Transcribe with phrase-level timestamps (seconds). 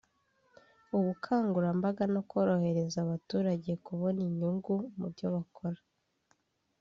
[0.97, 5.79] ubukangurambaga no korohereza abaturage kubona inyungu mu byo bakora